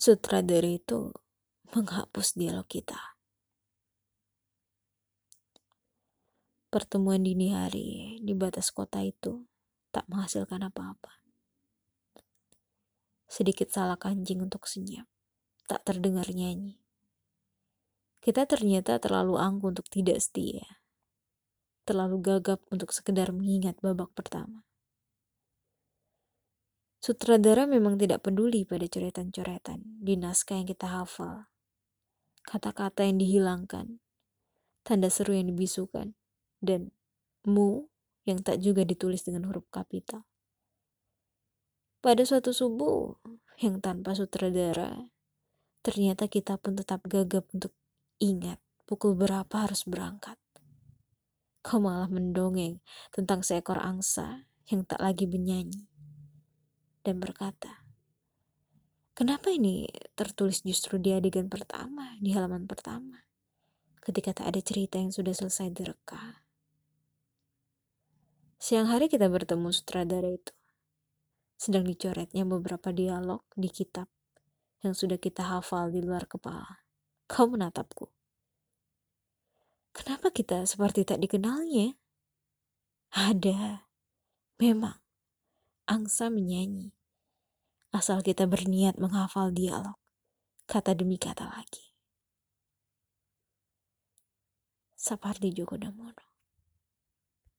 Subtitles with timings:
[0.00, 1.12] sutradara itu
[1.76, 2.96] menghapus dialog kita.
[6.72, 9.44] Pertemuan dini hari di batas kota itu
[9.92, 11.20] tak menghasilkan apa-apa.
[13.28, 15.04] Sedikit salah kancing untuk senyap,
[15.68, 16.80] tak terdengar nyanyi.
[18.24, 20.80] Kita ternyata terlalu angkuh untuk tidak setia.
[21.84, 24.64] Terlalu gagap untuk sekedar mengingat babak pertama.
[27.00, 31.48] Sutradara memang tidak peduli pada coretan-coretan di naskah yang kita hafal.
[32.44, 34.04] Kata-kata yang dihilangkan,
[34.84, 36.12] tanda seru yang dibisukan,
[36.60, 36.92] dan
[37.48, 37.88] mu
[38.28, 40.28] yang tak juga ditulis dengan huruf kapital.
[42.04, 43.16] Pada suatu subuh
[43.64, 45.08] yang tanpa sutradara,
[45.80, 47.72] ternyata kita pun tetap gagap untuk
[48.20, 50.36] ingat pukul berapa harus berangkat.
[51.64, 55.89] Kau malah mendongeng tentang seekor angsa yang tak lagi bernyanyi
[57.04, 57.80] dan berkata,
[59.20, 59.84] Kenapa ini
[60.16, 63.20] tertulis justru di adegan pertama, di halaman pertama,
[64.00, 66.40] ketika tak ada cerita yang sudah selesai direka?
[68.56, 70.52] Siang hari kita bertemu sutradara itu.
[71.56, 74.08] Sedang dicoretnya beberapa dialog di kitab
[74.84, 76.84] yang sudah kita hafal di luar kepala.
[77.28, 78.08] Kau menatapku.
[79.96, 81.96] Kenapa kita seperti tak dikenalnya?
[83.16, 83.88] Ada.
[84.60, 84.99] Memang.
[85.90, 86.94] Angsa menyanyi.
[87.90, 89.98] Asal kita berniat menghafal dialog.
[90.70, 91.90] Kata demi kata lagi.
[94.94, 96.29] Sapardi Djoko Damono.